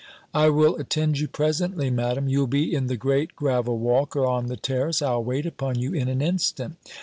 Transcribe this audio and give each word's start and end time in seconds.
"I 0.33 0.49
will 0.49 0.77
attend 0.77 1.19
you 1.19 1.27
presently, 1.27 1.91
Madam: 1.91 2.27
you'll 2.27 2.47
be 2.47 2.73
in 2.73 2.87
the 2.87 2.97
great 2.97 3.35
gravel 3.35 3.77
walk, 3.77 4.15
or 4.15 4.25
on 4.25 4.47
the 4.47 4.57
terrace. 4.57 4.99
I'll 4.99 5.23
wait 5.23 5.45
upon 5.45 5.77
you 5.77 5.93
in 5.93 6.07
an 6.07 6.23
instant." 6.23 6.77